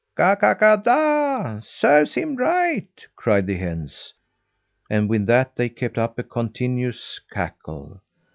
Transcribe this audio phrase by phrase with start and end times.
[0.15, 4.15] "Ka, ka, kada, serves him right!" cried the hens;
[4.89, 8.01] and with that they kept up a continuous cackle.